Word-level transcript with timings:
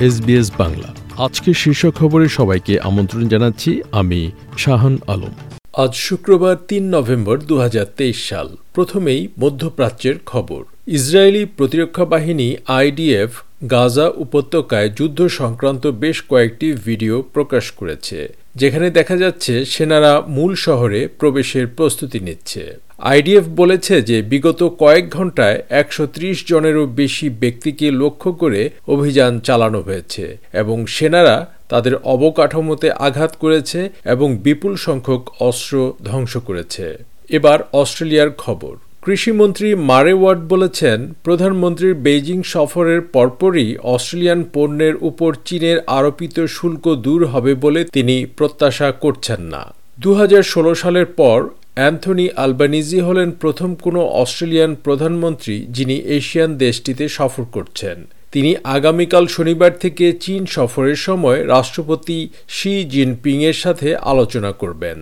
SBS 0.00 0.50
Bangla. 0.58 0.94
আজকে 1.24 1.54
শীর্ষ 1.54 1.86
খবরে 1.86 2.28
সবাইকে 2.28 2.80
আমন্ত্রণ 2.80 3.28
জানাচ্ছি 3.28 3.82
আমি 3.92 4.30
শাহান 4.58 4.98
আলম। 5.06 5.34
আজ 5.72 5.94
শুক্রবার 5.94 6.56
তিন 6.68 6.94
নভেম্বর 6.94 7.38
দু 7.38 7.58
হাজার 7.58 7.86
তেইশ 7.96 8.28
সাল। 8.28 8.56
প্রথমেই 8.74 9.28
মধ্যপ্রাচ্যের 9.40 10.14
খবর। 10.26 10.64
ইসরায়েলি 10.86 11.44
প্রতিরক্ষা 11.44 12.04
বাহিনী 12.04 12.56
আইডিএফ 12.66 13.30
গাজা 13.62 14.06
উপত্যকায় 14.24 14.88
যুদ্ধ 14.88 15.20
সংক্রান্ত 15.40 15.84
বেশ 15.86 16.18
কয়েকটি 16.22 16.72
ভিডিও 16.86 17.22
প্রকাশ 17.34 17.64
করেছে, 17.70 18.18
যেখানে 18.56 18.90
দেখা 18.90 19.16
যাচ্ছে 19.16 19.64
সেনারা 19.64 20.12
মূল 20.28 20.52
শহরে 20.54 21.00
প্রবেশের 21.20 21.66
প্রস্তুতি 21.66 22.18
নিচ্ছে। 22.20 22.62
আইডিএফ 22.98 23.46
বলেছে 23.60 24.02
যে 24.02 24.22
বিগত 24.22 24.60
কয়েক 24.78 25.04
ঘন্টায় 25.10 25.58
একশো 25.80 26.06
ত্রিশ 26.06 26.36
জনেরও 26.46 26.84
বেশি 26.86 27.26
ব্যক্তিকে 27.28 27.86
লক্ষ্য 27.90 28.30
করে 28.32 28.70
অভিযান 28.88 29.32
চালানো 29.40 29.80
হয়েছে 29.80 30.24
এবং 30.52 30.86
সেনারা 30.86 31.36
তাদের 31.68 31.94
অবকাঠামোতে 32.14 32.88
আঘাত 33.06 33.32
করেছে 33.40 33.80
এবং 34.04 34.28
বিপুল 34.36 34.76
সংখ্যক 34.76 35.22
অস্ত্র 35.40 35.74
ধ্বংস 36.04 36.36
করেছে। 36.36 36.86
এবার 37.30 37.58
অস্ট্রেলিয়ার 37.72 38.30
খবর। 38.38 38.74
কৃষিমন্ত্রী 39.08 39.74
মারে 39.74 40.12
ওয়ার্ড 40.12 40.40
বলেছেন, 40.48 41.12
প্রধানমন্ত্রীর 41.22 41.94
বেইজিং 41.94 42.42
সফরের 42.42 43.00
পরপরই 43.00 43.76
অস্ট্রেলিয়ান 43.82 44.44
পণ্যের 44.52 44.94
উপর 45.00 45.34
চীনের 45.44 45.78
আরোপিত 45.86 46.46
শুল্ক 46.46 46.94
দূর 46.94 47.26
হবে 47.26 47.54
বলে 47.54 47.84
তিনি 47.84 48.26
প্রত্যাশা 48.36 48.92
করছেন 48.92 49.40
না। 49.40 49.74
দু 49.98 50.14
হাজার 50.14 50.42
ষোলো 50.42 50.74
সালের 50.74 51.06
পর 51.06 51.48
অ্যান্থনি 51.74 52.28
আলবানিজি 52.36 53.00
হলেন 53.00 53.30
প্রথম 53.30 53.74
কোনো 53.74 54.00
অস্ট্রেলিয়ান 54.22 54.74
প্রধানমন্ত্রী 54.74 55.66
যিনি 55.70 55.96
এশিয়ান 56.18 56.50
দেশটিতে 56.56 57.08
সফর 57.08 57.44
করছেন। 57.52 57.96
তিনি 58.32 58.56
আগামীকাল 58.64 59.26
শনিবার 59.26 59.72
থেকে 59.80 60.12
চীন 60.12 60.46
সফরের 60.46 60.96
সময় 60.96 61.46
রাষ্ট্রপতি 61.46 62.28
শি 62.48 62.84
জিনপিংয়ের 62.84 63.54
সাথে 63.54 63.96
আলোচনা 63.96 64.52
করবেন। 64.52 64.98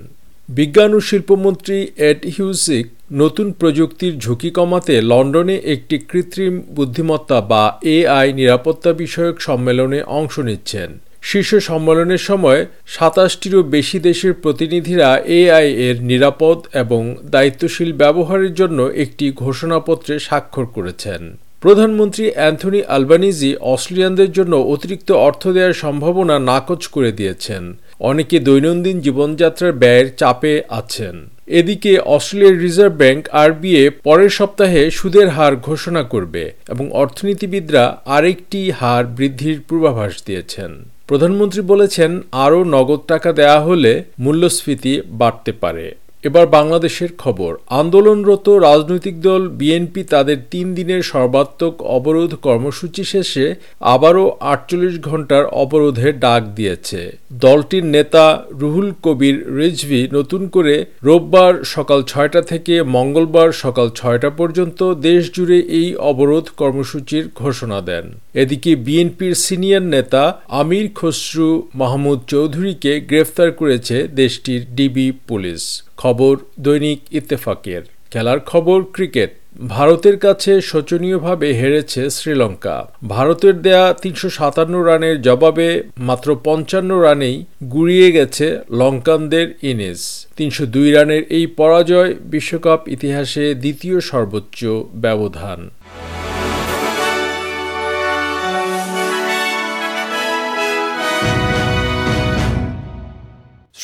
বিজ্ঞান 0.49 0.95
ও 0.95 1.01
শিল্পমন্ত্রী 1.01 1.79
এড 1.97 2.21
হিউসিক 2.37 2.87
নতুন 3.11 3.53
প্রযুক্তির 3.53 4.19
ঝুঁকি 4.19 4.51
কমাতে 4.51 5.03
লন্ডনে 5.03 5.57
একটি 5.65 5.99
কৃত্রিম 5.99 6.63
বুদ্ধিমত্তা 6.75 7.41
বা 7.41 7.79
এআই 7.83 8.33
নিরাপত্তা 8.33 8.93
বিষয়ক 8.93 9.41
সম্মেলনে 9.41 10.03
অংশ 10.03 10.39
নিচ্ছেন। 10.39 10.99
শীর্ষ 11.23 11.55
সম্মেলনের 11.59 12.19
সময় 12.19 12.67
সাতাশটিরও 12.87 13.63
বেশি 13.63 13.99
দেশের 13.99 14.33
প্রতিনিধিরা 14.33 15.19
এআই 15.19 15.73
এর 15.73 15.97
নিরাপদ 16.03 16.59
এবং 16.73 17.17
দায়িত্বশীল 17.25 17.93
ব্যবহারের 17.93 18.55
জন্য 18.55 18.83
একটি 18.83 19.33
ঘোষণাপত্রে 19.33 20.19
স্বাক্ষর 20.19 20.67
করেছেন। 20.67 21.37
প্রধানমন্ত্রী 21.61 22.31
অ্যান্থনি 22.31 22.83
আলবানিজি 22.85 23.57
অস্ট্রেলিয়ানদের 23.61 24.33
জন্য 24.33 24.57
অতিরিক্ত 24.57 25.13
অর্থ 25.13 25.49
দেওয়ার 25.49 25.73
সম্ভাবনা 25.73 26.39
নাকচ 26.39 26.87
করে 26.87 27.13
দিয়েছেন। 27.13 27.79
অনেকে 28.01 28.41
দৈনন্দিন 28.41 29.01
জীবনযাত্রার 29.01 29.73
ব্যয়ের 29.73 30.17
চাপে 30.17 30.63
আছেন। 30.69 31.29
এদিকে 31.47 31.99
অস্ট্রেলিয়ার 31.99 32.59
রিজার্ভ 32.59 32.95
ব্যাংক 32.97 33.29
আরবিএ 33.33 33.91
পরের 33.91 34.31
সপ্তাহে 34.31 34.91
সুদের 34.91 35.29
হার 35.29 35.57
ঘোষণা 35.57 36.03
করবে 36.03 36.53
এবং 36.69 36.91
অর্থনীতিবিদরা 36.93 37.99
আরেকটি 38.07 38.71
হার 38.71 39.05
বৃদ্ধির 39.07 39.61
পূর্বাভাস 39.69 40.13
দিয়েছেন। 40.27 40.71
প্রধানমন্ত্রী 41.07 41.63
বলেছেন, 41.63 42.21
আরও 42.33 42.65
নগদ 42.65 43.01
টাকা 43.09 43.33
দেয়া 43.33 43.61
হলে 43.61 44.03
মূল্যস্ফীতি 44.19 45.01
বাড়তে 45.07 45.53
পারে। 45.53 45.95
এবার 46.29 46.45
বাংলাদেশের 46.57 47.11
খবর। 47.19 47.53
আন্দোলনরত 47.81 48.47
রাজনৈতিক 48.69 49.17
দল 49.29 49.43
বিএনপি 49.61 50.03
তাদের 50.15 50.39
তিন 50.53 50.67
দিনের 50.79 51.03
সর্বাত্মক 51.13 51.75
অবরোধ 51.97 52.33
কর্মসূচি 52.47 53.03
শেষে 53.13 53.47
আবারও 53.95 54.25
আটচল্লিশ 54.53 54.95
ঘণ্টার 55.09 55.45
অবরোধের 55.63 56.13
ডাক 56.25 56.43
দিয়েছে। 56.59 57.01
দলটির 57.45 57.85
নেতা 57.97 58.25
রুহুল 58.61 58.89
কবির 59.05 59.37
রিজভি 59.59 60.01
নতুন 60.17 60.43
করে 60.55 60.75
রোববার 61.07 61.53
সকাল 61.75 62.01
ছয়টা 62.11 62.41
থেকে 62.43 62.75
মঙ্গলবার 62.97 63.49
সকাল 63.65 63.87
ছয়টা 63.99 64.31
পর্যন্ত 64.31 64.81
দেশ 65.09 65.23
জুড়ে 65.37 65.59
এই 65.81 65.89
অবরোধ 66.11 66.47
কর্মসূচির 66.61 67.25
ঘোষণা 67.43 67.79
দেন। 67.89 68.05
এদিকে 68.43 68.71
বিএনপির 68.87 69.35
সিনিয়র 69.45 69.85
নেতা 69.95 70.23
আমির 70.61 70.87
খসরু 70.99 71.51
মাহমুদ 71.75 72.19
চৌধুরীকে 72.33 72.93
গ্রেফতার 73.11 73.51
করেছে 73.61 73.97
দেশটির 74.21 74.63
ডিবি 74.77 75.07
পুলিশ। 75.29 75.63
খবর 75.97 76.35
দৈনিক 76.59 77.01
ইত্তেফাকের। 77.13 77.83
খেলার 78.11 78.41
খবর, 78.41 78.79
ক্রিকেট। 78.93 79.31
ভারতের 79.69 80.17
কাছে 80.19 80.53
শোচনীয়ভাবে 80.61 81.49
হেরেছে 81.53 82.11
শ্রীলঙ্কা। 82.11 82.77
ভারতের 83.09 83.57
দেয়া 83.63 83.85
তিনশো 84.03 84.29
সাতান্ন 84.31 84.75
রানের 84.83 85.17
জবাবে 85.23 85.69
মাত্র 85.99 86.29
পঞ্চান্ন 86.45 86.91
রানেই 87.01 87.37
গুড়িয়ে 87.71 88.09
গেছে 88.13 88.47
লঙ্কানদের 88.71 89.47
ইনিস। 89.63 90.27
তিনশো 90.37 90.65
দুই 90.67 90.89
রানের 90.93 91.23
এই 91.29 91.47
পরাজয় 91.47 92.15
বিশ্বকাপ 92.33 92.81
ইতিহাসে 92.89 93.45
দ্বিতীয় 93.55 94.01
সর্বোচ্চ 94.01 94.61
ব্যবধান। 94.95 95.71